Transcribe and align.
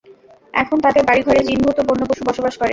এখন 0.53 0.77
তাদের 0.85 1.03
বাড়িঘরে 1.05 1.41
জিন-ভূত 1.47 1.77
ও 1.79 1.87
বন্য 1.87 2.01
পশু 2.09 2.23
বসবাস 2.29 2.53
করে। 2.57 2.69